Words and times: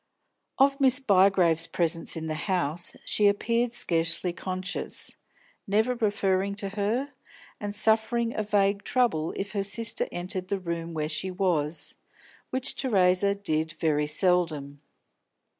Of 0.57 0.81
Miss 0.81 0.99
Bygrave's 0.99 1.67
presence 1.67 2.15
in 2.17 2.25
the 2.25 2.33
house 2.49 2.95
she 3.05 3.27
appeared 3.27 3.71
scarcely 3.71 4.33
conscious, 4.33 5.15
never 5.67 5.93
referring 5.93 6.55
to 6.55 6.69
her, 6.69 7.13
and 7.59 7.75
suffering 7.75 8.33
a 8.33 8.41
vague 8.41 8.83
trouble 8.83 9.31
if 9.37 9.51
her 9.51 9.63
sister 9.63 10.07
entered 10.11 10.47
the 10.47 10.59
room 10.59 10.95
where 10.95 11.07
she 11.07 11.29
was, 11.29 11.93
which 12.49 12.73
Theresa 12.73 13.35
did 13.35 13.73
very 13.73 14.07
seldom. 14.07 14.81